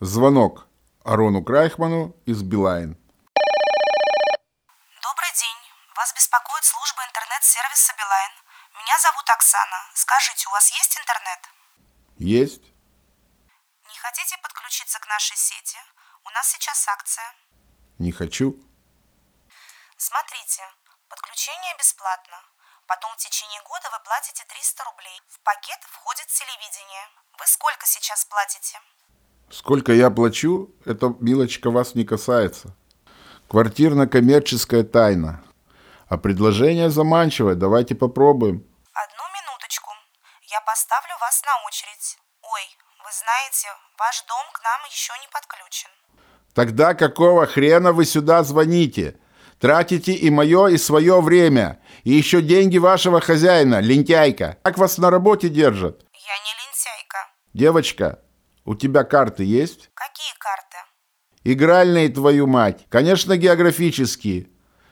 Звонок 0.00 0.68
Арону 1.02 1.42
Крайхману 1.42 2.14
из 2.24 2.42
Билайн. 2.44 2.94
Добрый 5.02 5.32
день. 5.34 5.58
Вас 5.96 6.14
беспокоит 6.14 6.62
служба 6.62 7.02
интернет-сервиса 7.02 7.94
Билайн. 7.98 8.30
Меня 8.78 8.96
зовут 9.00 9.28
Оксана. 9.28 9.90
Скажите, 9.94 10.46
у 10.46 10.52
вас 10.52 10.70
есть 10.70 10.96
интернет? 10.98 11.40
Есть? 12.16 12.62
Не 13.90 13.98
хотите 13.98 14.38
подключиться 14.38 15.00
к 15.00 15.06
нашей 15.08 15.36
сети? 15.36 15.78
У 16.22 16.30
нас 16.30 16.46
сейчас 16.46 16.86
акция. 16.86 17.34
Не 17.98 18.12
хочу. 18.12 18.54
Смотрите, 19.96 20.62
подключение 21.08 21.74
бесплатно. 21.76 22.38
Потом 22.86 23.10
в 23.14 23.16
течение 23.16 23.60
года 23.62 23.90
вы 23.90 23.98
платите 24.04 24.44
300 24.44 24.84
рублей. 24.84 25.20
В 25.26 25.40
пакет 25.40 25.82
входит 25.90 26.28
телевидение. 26.28 27.08
Вы 27.36 27.48
сколько 27.48 27.84
сейчас 27.84 28.24
платите? 28.26 28.78
Сколько 29.50 29.92
я 29.92 30.10
плачу, 30.10 30.70
это, 30.84 31.14
милочка, 31.20 31.70
вас 31.70 31.94
не 31.94 32.04
касается. 32.04 32.74
Квартирно-коммерческая 33.48 34.82
тайна. 34.84 35.42
А 36.08 36.18
предложение 36.18 36.90
заманчивое, 36.90 37.54
давайте 37.54 37.94
попробуем. 37.94 38.64
Одну 38.92 39.24
минуточку. 39.36 39.90
Я 40.50 40.60
поставлю 40.60 41.14
вас 41.20 41.42
на 41.46 41.66
очередь. 41.66 42.18
Ой, 42.42 42.62
вы 43.04 43.10
знаете, 43.12 43.68
ваш 43.98 44.24
дом 44.28 44.46
к 44.52 44.62
нам 44.62 44.80
еще 44.90 45.12
не 45.22 45.28
подключен. 45.32 45.90
Тогда 46.54 46.94
какого 46.94 47.46
хрена 47.46 47.92
вы 47.92 48.04
сюда 48.04 48.42
звоните? 48.42 49.18
Тратите 49.60 50.12
и 50.12 50.30
мое, 50.30 50.68
и 50.68 50.76
свое 50.78 51.20
время. 51.20 51.80
И 52.04 52.12
еще 52.12 52.42
деньги 52.42 52.78
вашего 52.78 53.20
хозяина, 53.20 53.80
лентяйка. 53.80 54.58
Как 54.62 54.78
вас 54.78 54.98
на 54.98 55.10
работе 55.10 55.48
держат? 55.48 56.04
Я 56.12 56.36
не 56.44 56.52
лентяйка. 56.60 57.18
Девочка, 57.54 58.18
у 58.68 58.74
тебя 58.74 59.02
карты 59.02 59.44
есть? 59.44 59.90
Какие 59.94 60.34
карты? 60.38 60.76
Игральные, 61.42 62.10
твою 62.10 62.46
мать. 62.46 62.84
Конечно, 62.90 63.38
географические. 63.38 64.50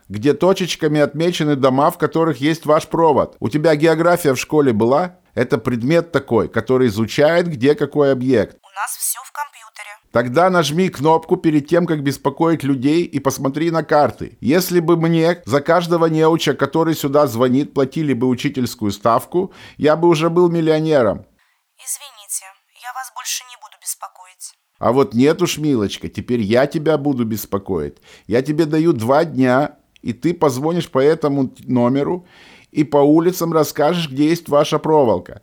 Где 0.08 0.32
точечками 0.32 0.98
отмечены 1.00 1.56
дома, 1.56 1.90
в 1.90 1.98
которых 1.98 2.38
есть 2.38 2.64
ваш 2.64 2.86
провод. 2.86 3.36
У 3.38 3.50
тебя 3.50 3.76
география 3.76 4.32
в 4.32 4.38
школе 4.38 4.72
была? 4.72 5.18
Это 5.34 5.58
предмет 5.58 6.10
такой, 6.10 6.48
который 6.48 6.86
изучает, 6.86 7.48
где 7.48 7.74
какой 7.74 8.12
объект. 8.12 8.56
У 8.62 8.74
нас 8.74 8.96
все 8.96 9.18
в 9.22 9.30
компьютере. 9.32 9.90
Тогда 10.10 10.48
нажми 10.48 10.88
кнопку 10.88 11.36
перед 11.36 11.68
тем, 11.68 11.84
как 11.84 12.02
беспокоить 12.02 12.62
людей 12.62 13.02
и 13.04 13.20
посмотри 13.20 13.70
на 13.70 13.82
карты. 13.82 14.38
Если 14.40 14.80
бы 14.80 14.96
мне 14.96 15.42
за 15.44 15.60
каждого 15.60 16.06
неуча, 16.06 16.54
который 16.54 16.94
сюда 16.94 17.26
звонит, 17.26 17.74
платили 17.74 18.14
бы 18.14 18.26
учительскую 18.26 18.90
ставку, 18.90 19.52
я 19.76 19.96
бы 19.96 20.08
уже 20.08 20.30
был 20.30 20.48
миллионером. 20.48 21.26
Извините, 21.76 22.46
я 22.86 22.92
вас 22.94 23.12
больше 23.14 23.42
не 23.50 23.56
буду 23.56 23.74
беспокоить. 23.82 24.54
А 24.78 24.92
вот 24.92 25.14
нет 25.14 25.40
уж, 25.42 25.58
милочка, 25.58 26.08
теперь 26.08 26.40
я 26.40 26.66
тебя 26.66 26.98
буду 26.98 27.24
беспокоить. 27.24 27.96
Я 28.26 28.42
тебе 28.42 28.66
даю 28.66 28.92
два 28.92 29.24
дня, 29.24 29.78
и 30.02 30.12
ты 30.12 30.34
позвонишь 30.34 30.90
по 30.90 30.98
этому 30.98 31.52
номеру 31.64 32.26
и 32.72 32.84
по 32.84 32.98
улицам 32.98 33.52
расскажешь, 33.52 34.10
где 34.10 34.28
есть 34.28 34.48
ваша 34.48 34.78
проволока. 34.78 35.42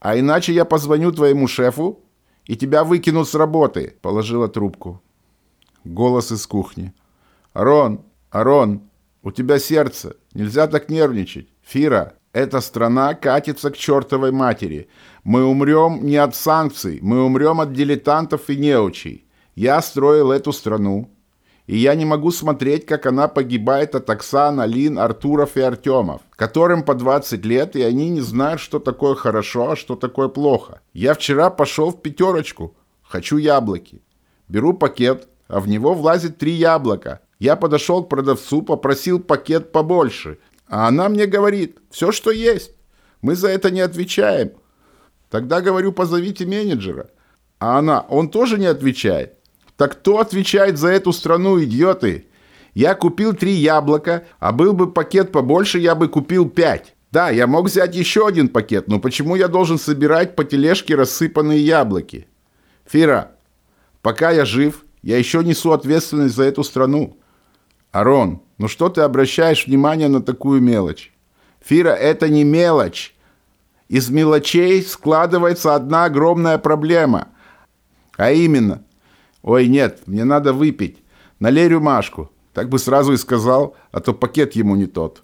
А 0.00 0.18
иначе 0.18 0.52
я 0.52 0.64
позвоню 0.64 1.12
твоему 1.12 1.46
шефу, 1.46 2.00
и 2.44 2.56
тебя 2.56 2.82
выкинут 2.82 3.28
с 3.28 3.34
работы»,— 3.34 3.94
положила 4.02 4.48
трубку. 4.48 5.00
Голос 5.84 6.32
из 6.32 6.44
кухни. 6.46 6.92
«Арон, 7.52 8.04
Арон, 8.30 8.82
у 9.22 9.30
тебя 9.30 9.60
сердце, 9.60 10.16
нельзя 10.34 10.66
так 10.66 10.88
нервничать. 10.88 11.48
Фира, 11.62 12.14
эта 12.32 12.60
страна 12.60 13.14
катится 13.14 13.70
к 13.70 13.76
чертовой 13.76 14.32
матери. 14.32 14.88
Мы 15.22 15.44
умрем 15.44 16.04
не 16.04 16.16
от 16.16 16.34
санкций, 16.34 16.98
мы 17.02 17.22
умрем 17.24 17.60
от 17.60 17.72
дилетантов 17.72 18.48
и 18.48 18.56
неучей. 18.56 19.26
Я 19.54 19.82
строил 19.82 20.32
эту 20.32 20.52
страну, 20.52 21.10
и 21.66 21.76
я 21.76 21.94
не 21.94 22.06
могу 22.06 22.30
смотреть, 22.30 22.86
как 22.86 23.06
она 23.06 23.28
погибает 23.28 23.94
от 23.94 24.08
Оксан, 24.08 24.60
Алин, 24.60 24.98
Артуров 24.98 25.56
и 25.56 25.60
Артемов, 25.60 26.22
которым 26.34 26.82
по 26.82 26.94
20 26.94 27.44
лет, 27.44 27.76
и 27.76 27.82
они 27.82 28.08
не 28.08 28.20
знают, 28.22 28.60
что 28.60 28.78
такое 28.78 29.14
хорошо, 29.14 29.72
а 29.72 29.76
что 29.76 29.94
такое 29.94 30.28
плохо. 30.28 30.80
Я 30.94 31.14
вчера 31.14 31.50
пошел 31.50 31.90
в 31.90 32.00
пятерочку. 32.00 32.74
Хочу 33.02 33.36
яблоки. 33.36 34.02
Беру 34.48 34.72
пакет, 34.72 35.28
а 35.48 35.60
в 35.60 35.68
него 35.68 35.92
влазит 35.92 36.38
три 36.38 36.52
яблока. 36.52 37.20
Я 37.38 37.56
подошел 37.56 38.02
к 38.02 38.08
продавцу, 38.08 38.62
попросил 38.62 39.20
пакет 39.20 39.70
побольше. 39.70 40.38
А 40.72 40.88
она 40.88 41.10
мне 41.10 41.26
говорит, 41.26 41.76
все, 41.90 42.12
что 42.12 42.30
есть. 42.30 42.72
Мы 43.20 43.36
за 43.36 43.48
это 43.48 43.70
не 43.70 43.82
отвечаем. 43.82 44.52
Тогда 45.28 45.60
говорю, 45.60 45.92
позовите 45.92 46.46
менеджера. 46.46 47.10
А 47.58 47.78
она, 47.78 48.00
он 48.08 48.30
тоже 48.30 48.58
не 48.58 48.64
отвечает. 48.64 49.34
Так 49.76 49.92
кто 49.92 50.18
отвечает 50.18 50.78
за 50.78 50.88
эту 50.88 51.12
страну, 51.12 51.62
идиоты? 51.62 52.26
Я 52.72 52.94
купил 52.94 53.34
три 53.34 53.52
яблока, 53.52 54.24
а 54.38 54.50
был 54.50 54.72
бы 54.72 54.90
пакет 54.90 55.30
побольше, 55.30 55.78
я 55.78 55.94
бы 55.94 56.08
купил 56.08 56.48
пять. 56.48 56.94
Да, 57.10 57.28
я 57.28 57.46
мог 57.46 57.66
взять 57.66 57.94
еще 57.94 58.26
один 58.26 58.48
пакет, 58.48 58.88
но 58.88 58.98
почему 58.98 59.36
я 59.36 59.48
должен 59.48 59.78
собирать 59.78 60.34
по 60.36 60.42
тележке 60.42 60.94
рассыпанные 60.94 61.60
яблоки? 61.60 62.28
Фира, 62.86 63.32
пока 64.00 64.30
я 64.30 64.46
жив, 64.46 64.86
я 65.02 65.18
еще 65.18 65.44
несу 65.44 65.72
ответственность 65.72 66.34
за 66.34 66.44
эту 66.44 66.64
страну. 66.64 67.18
Арон, 67.90 68.40
ну 68.62 68.68
что 68.68 68.88
ты 68.88 69.02
обращаешь 69.02 69.66
внимание 69.66 70.08
на 70.08 70.22
такую 70.22 70.62
мелочь? 70.62 71.12
Фира, 71.60 71.90
это 71.90 72.28
не 72.28 72.44
мелочь. 72.44 73.14
Из 73.88 74.08
мелочей 74.08 74.82
складывается 74.82 75.74
одна 75.74 76.06
огромная 76.06 76.56
проблема. 76.56 77.28
А 78.16 78.32
именно– 78.32 78.82
«Ой, 79.42 79.66
нет, 79.66 80.02
мне 80.06 80.24
надо 80.24 80.52
выпить. 80.52 81.02
Налей 81.40 81.68
рюмашку». 81.68 82.30
Так 82.52 82.68
бы 82.68 82.78
сразу 82.78 83.12
и 83.12 83.16
сказал, 83.16 83.74
а 83.92 84.00
то 84.00 84.12
пакет 84.12 84.54
ему 84.54 84.76
не 84.76 84.86
тот. 84.86 85.22